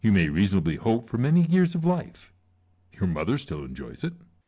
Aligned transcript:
You 0.03 0.11
uiay 0.13 0.33
reasonably 0.33 0.77
hope 0.77 1.05
for 1.05 1.19
many 1.19 1.41
years 1.45 1.75
of 1.75 1.85
life: 1.85 2.33
your 2.91 3.05
mother 3.05 3.37
still 3.37 3.63
enjoys 3.63 4.03
it. 4.03 4.13